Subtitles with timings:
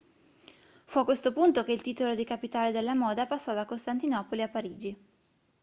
[0.85, 4.49] fu a questo punto che il titolo di capitale della moda passò da costantinopoli a
[4.49, 4.97] parigi